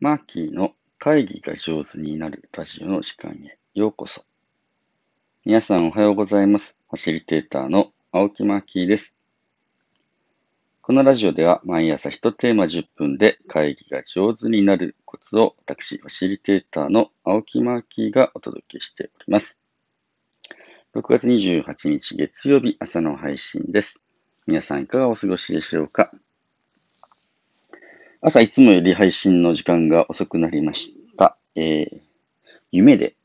[0.00, 4.24] マーキーの会議が上手になるラジオの時間へようこそ。
[5.44, 6.76] 皆さんおはようございます。
[6.90, 9.14] ファシリテーターの青木マーキーです。
[10.82, 19.60] このラジオでは毎朝1テーマ10分で会議が上手になるコツを私、ファシリテーターの青木マーキーがお届けしております。
[20.94, 24.02] 6月28日月曜日朝の配信です。
[24.46, 26.10] 皆さんいかがお過ごしでしょうか？
[28.26, 31.36] 朝いつもより配信の時間が遅くなりました。
[31.54, 32.00] えー、
[32.72, 33.16] 夢で、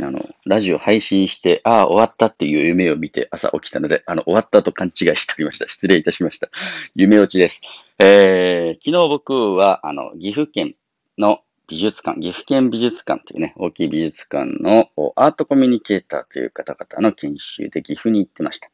[0.00, 5.66] あの、ラジオ配信して、ああ、終わったっていう夢を見て朝起きたので、あの、終わったと勘違いしておりました。
[5.68, 6.48] 失礼いたしました。
[6.94, 7.60] 夢落ちです。
[7.98, 10.76] えー、昨日僕は、あの、岐阜県
[11.18, 18.70] の美術館、岐阜県美術館というね、大きい美術館のアートコミュニケーターという方々の研修で岐阜に行ってました。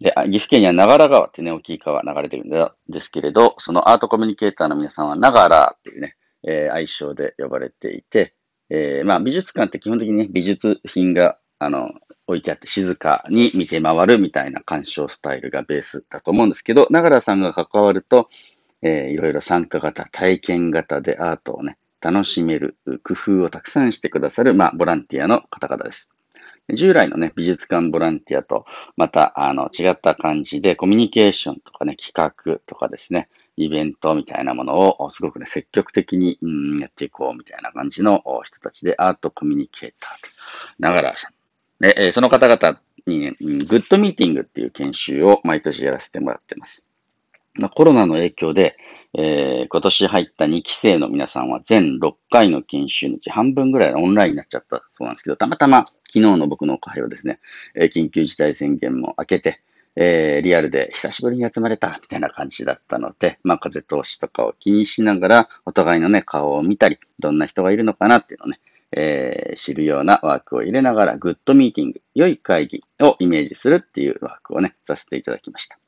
[0.00, 2.50] で、岐阜県には長良川ってね、大きい川流れてるん
[2.88, 8.34] ですけれど、そのアートコミュニケーターの皆さんは長良っていうね、えー、愛称で呼ばれていて、
[8.70, 11.90] えー、まあ美術館って基本的にね、美術品が、あの、
[12.26, 18.28] 置いてあって静かに見て回るみたいな鑑賞スタイルがベースだと思うんですけど、長良さんが関わると、
[18.82, 26.10] えー、いろいろ参加型、体験型でアートをね、楽しめる工夫をたくさんしてくださる、まあ、ボランティアの方々です。
[26.72, 28.64] 従来のね、美術館ボランティアと、
[28.96, 40.30] また、あの、違った感じで、コミュニケーションとかね、企画とかですね、イベントみたいなものを、すごくね、積極的に、うん、やっていこうみたいな感じの人たちで、アートコミュニケーターと、
[40.78, 41.32] 長良さん。
[41.80, 46.86] で、その方々にね、グッドミーティングっていう研修を毎年やらせてもらってます。
[47.74, 48.76] コロナの影響で、
[49.16, 57.38] えー、今年入った2期生の皆さんは全6回の研修のうち半分ぐらいオンラインになっちゃったそうなんですけど、たまたま昨日の僕の会をですね、
[57.76, 59.60] え、緊急事態宣言も明けて、
[59.96, 68.58] えー、リアルで久しぶりに集まれたみたいな感じだったので、まあ風通しとかを気にしながら、お互いのね、顔を見たり、どんな人がいるのかなっていうのをね、
[68.96, 75.78] えー、知るようなワークを入れながら、グッドミーティング、良い会議をイメージするっていうワークをね、させていただきました。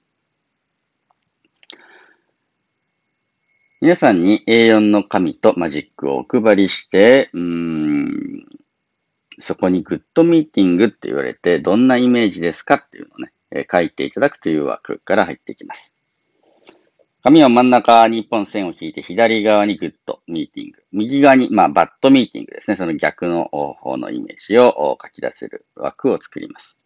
[3.87, 8.45] 皆さんに A4 の紙とマジックをお配りして、うーん、
[9.39, 15.95] そこにグッドミーティングって言われて、どんなイメージですかっていうのをね、え書いていただくという枠から入っていきます。
[17.23, 20.83] 紙を真ん中に一本線を引いて、左側にグッドミーティング。
[20.91, 22.75] 右側に、まあ、バッドミーティングですね。
[22.75, 26.77] その逆の方のイメージを書き出せる枠を作ります。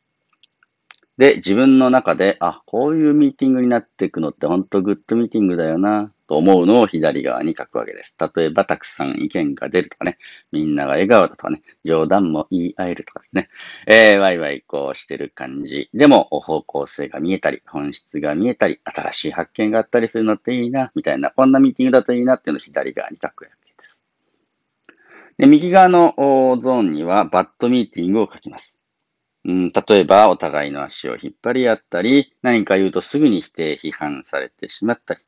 [1.16, 6.12] で、自分の中で、あ、こういうミーティングになっていくのって本当グッドミーティングだよな。
[6.30, 8.14] と思うのを左側に書くわけです。
[8.36, 10.16] 例えば、たくさん意見が出るとかね、
[10.52, 13.48] みんなが笑顔だとかね、冗談も言い合えるとかですね、
[13.88, 15.90] えー、ワイワイこうしてる感じ。
[15.92, 24.00] でも、方向性が見えたり、本質が見えたり、新しい発見があったりするのっていいな、みたいな、こんなミーティングだといいなっていうのを左側に書くわけです。
[25.36, 28.78] で、右側のゾーンには、バッドミーティングを書きます。
[29.46, 35.20] うん、例えば、お互いの足を引っ張り合ったり、何か言うとすぐに否定、批判されてしまったり、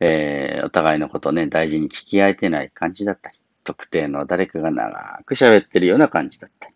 [0.00, 6.74] えー、お互いのことをね、大事に聞き合えてない感じだったり、特定の誰かが長く喋ってるような感じだったり、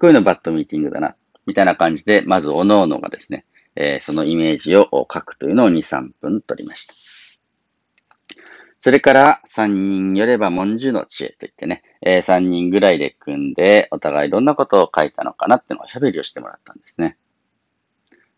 [0.00, 3.44] こういうのバッドミーティングだな、みたいな感じで、まず、おのおのがですね、
[3.76, 6.94] えー、そのイメージを書くというのを2、3分取りました。
[8.80, 17.16] それから、3人よれば文殊の知恵と言ってね、えー、3人ぐらいで組んで、お互いどんなことを書いたのかなっていうのを喋りをしてもらったんですね。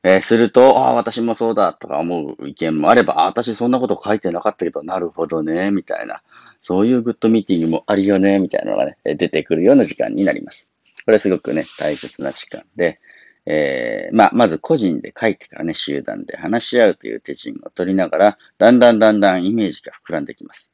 [0.07, 6.23] えー、すると、ああ、私もそうだとか思う意見もあれば、ああ、私そんなこと書いてなかったけど、なるほどね、みたいな。
[6.61, 10.71] そういうグッドミーティングもあるよね、みたいなのがね、出てくるような時間になります。
[11.07, 13.01] これすごくね、大切な時間で、
[13.47, 20.71] えー、まあ、まず個人で書いてからね、集団で話し合うという手順を取りながら、だんだんだんだんイメージが膨らんできます。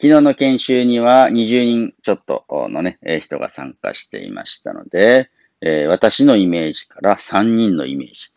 [0.00, 5.28] 昨日の研修には20人ちょっとのね、人が参加していましたので、
[5.66, 8.32] えー、私のイメージから3人のイメージ。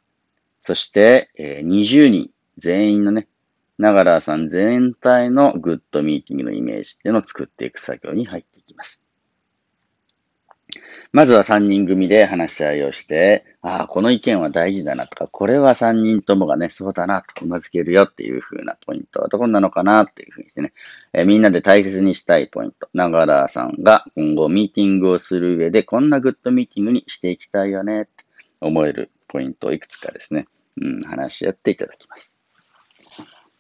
[0.61, 3.27] そして、えー、20人全員のね、
[3.77, 9.03] 長良さん全体のグッドミーティングのイメージっていうのを作っていく作業に入っていきます。
[11.11, 20.73] まずは3人組で話し合いをして、ああ、この意見は大事だなとか、これは3人ともがね、そうだなとうなずけるよっていう風なポイントはどこなのかなっていう風にしてね、
[21.13, 22.89] えー、みんなで大切にしたいポイント。
[22.93, 28.11] 長良さんが今後ミーティングをする上で、こんなグッドミーティングにしていきたいよねって
[28.61, 30.47] 思えるポイントをいくつかですね、
[30.81, 32.31] うん、話し合っていただきます。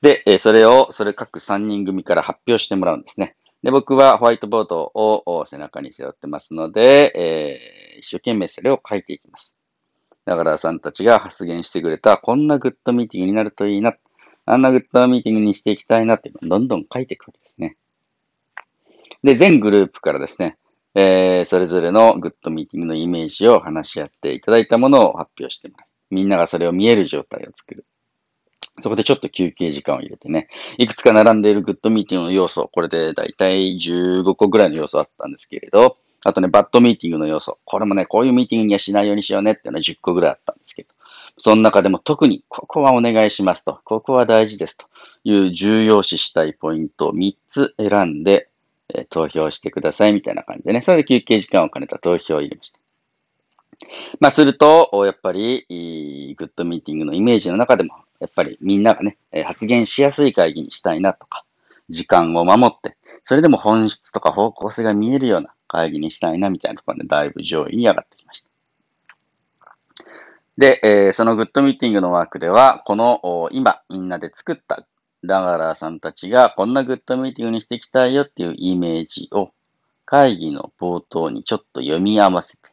[0.01, 3.35] で、えそれを、それ各3人組から発表してもらうんですね。
[3.67, 9.57] で、僕はホワイトボードを背中に背負ってますので、えー、一生懸命それを書いていきます。
[10.23, 13.93] だからさんたちが発言してくれた、こんなグッドミーティングになるといいな。
[14.45, 17.75] あんなグッドミーティングにしていきたいなっていうのをどんどん書いていくわけですね。
[19.21, 20.57] で、全グループからですね、
[20.95, 25.87] えー、それぞれのグッドミーティングのイメージを話し合っていただいたものを発表してもらう。
[26.09, 27.85] みんながそれを見える状態を作る。
[28.81, 30.47] そこでちょっと休憩時間を入れてね、
[30.77, 37.57] いくつか並んでいるグッドミーティングの要素、これでだいたい15個ぐらいの要素あったんですけれど、あとね、バッドミーティングの要素。
[37.63, 40.89] これもね、こういうミーティングにはしないようにしようねっていうのは10個ぐらいあったんですけど、
[41.39, 44.85] その中でも特に、ここはお願いしますと、ここは大事ですと
[45.23, 48.49] いう重要視したいポイントを3つ選んで、
[48.93, 52.79] え、投票してくださいみたいな感じでね、それで休憩時間を兼ねた投票を入れました。
[54.19, 55.65] まあ、すると、やっぱり、
[56.37, 61.43] グッドミーティングのイメージの中でも、やっぱりみんながね、発言しやすい会議にしたいなとか、
[61.89, 68.49] 時間を守って、それでも本質とか方向性が見えるような会議にしたいなみたいなところでだいぶ上位に上がってきました。
[70.57, 74.87] で、えー、そのグッドミーティングのワークでは、この今みんなで作った
[75.23, 79.51] ダガラーさんたちがこんなグッドミーティングにしていきたいよっていうイメージを
[80.05, 82.71] 会議の冒頭にちょっと読み合わせて、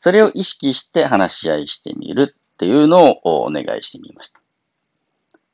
[0.00, 4.41] それを意識して話し合いしてみるっていうのをお願いしてみました。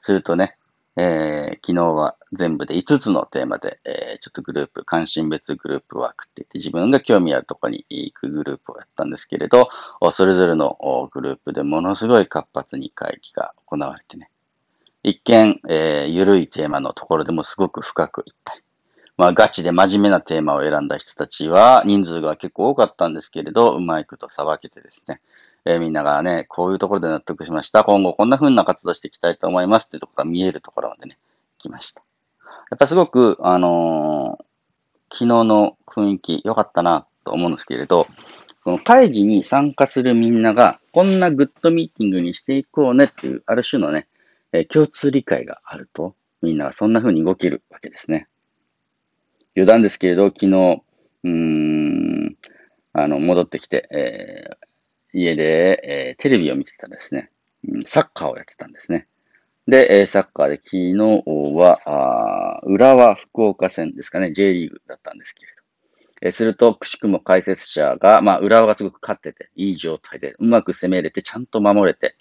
[0.02, 0.56] するとね、
[0.96, 9.68] えー、昨日は全部で5つのテーマで、えー、ちょっとグループ、関心別グループワークって言って自分が興味あるところに行くグループをやったんですけれど、
[10.10, 10.76] それぞれの
[11.12, 14.28] グループでものすごい活発に会議が行われてね、
[15.04, 18.62] 一見、えー、緩いテーマのところでもすごく深くいったり、
[19.16, 25.20] まあガチで真面目なテーマを選んだ人たちは人数が結構多かったんですけれど、うまいことさばけてですね、
[25.68, 27.84] えー、みんながね、こういうところで納得しました。
[27.84, 31.18] 今後こんな風な活動していきたいと思いますっていうところが見えるところまでね、
[31.58, 32.02] 来ました。
[32.70, 34.44] やっぱすごく、あのー、
[35.12, 38.06] 昨日の雰囲気良かったなと思うんですけれど、
[38.64, 44.08] この会議に参加するみんなが、こんなグッドミーティングにしていこうねっていう、ある種のね、
[44.52, 48.26] えー、共通理解があると、みんながそんな風に動けるわけですね。
[49.54, 50.82] 余談ですけれど、昨日、
[51.24, 52.36] うーん、
[52.94, 54.67] あの、戻ってきて、えー、
[55.12, 57.30] 家で、えー、テレビを見てたらですね、
[57.84, 59.06] サッカーをやってたんですね。
[59.66, 60.96] で、え、サッカーで昨日
[61.54, 66.28] は、浦和福岡戦ですかね、J リーグだったんですけれど。
[66.28, 72.16] え、すると、くしくも解説者が、まあ、浦和がすごく勝ってて、いい状態で、うまく攻めれて、ちゃんと守れて、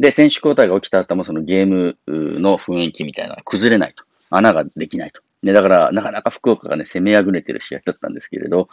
[0.00, 4.04] で、選手交代が起きた後もそのゲームの雰囲気みたいなのが崩れないと。
[4.30, 5.22] 穴ができないと。
[5.42, 8.68] ね、だから、なかなか福岡がね、攻めあぐれてる試合だったんですけれど、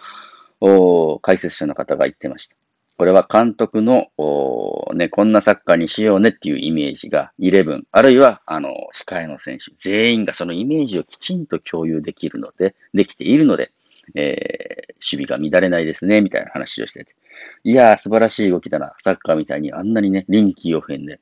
[0.62, 2.56] お解説者の方が言ってました。
[2.98, 4.07] これは監督の、
[4.94, 13.72] ね、こんなサッカーにしようねっていうイメージが11、あるいは、あの、控えの選手、全員がそのイメージをきちんと共有できるので、できているので、
[14.16, 17.16] えー、守備が乱れないですね、みたいな話をしてて。
[17.63, 18.94] いやー、素晴らしい動きだな。
[19.00, 21.19] サッカーみたいにあんなにね、臨機応変で、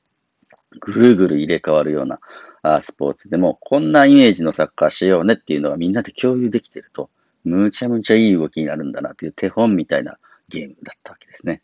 [0.79, 2.19] ぐるぐる入れ替わるような
[2.63, 7.09] あスポーツでも、こんなイメージのサッカーしようねっていうのがみんなで共有できてると、
[7.43, 10.19] むちゃむちゃいい動きになるんだなっていう手本みたいな
[10.51, 11.61] ゲームだったわけですね。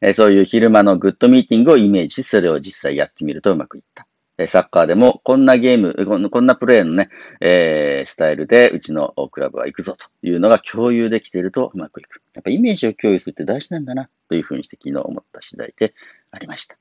[0.00, 4.06] えそういう昼間のグッドミーティングをイメージし、それを実際やってみるとうまくいった。
[4.38, 12.22] えサッカーでもこんなゲーム、こんなプレーのね、えー、スタイルでうちのクラブは行くぞというのが共有できているとうまくいく。
[12.34, 15.94] やっぱイメージを共有するって大事なんだなというふうにして昨日思った次第で
[16.30, 16.76] ありました。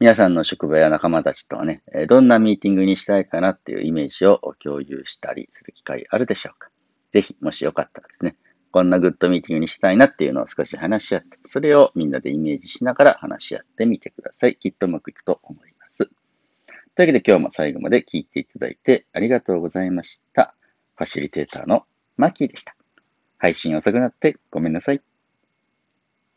[0.00, 6.70] 皆さんの職場や仲間たちとはね、どんなミーティングにしたいかなっていうイメージを共有したりする機会あるでしょうか。
[7.12, 8.36] ぜひ、もしよかったらですね、
[8.70, 14.56] こんなグッドミーティングにしたいなっていうのを少し話し合って、それをみんなでイメージしながら話し合ってみてください。
[14.56, 16.08] きっとうまくいくと思います。
[16.94, 20.54] というわけで今日も最後まで聞いていただいてありがとうございました。
[20.96, 21.84] ファシリテーターの
[22.16, 22.74] マッキーでした。
[23.38, 25.07] 配信遅くなってごめんなさい。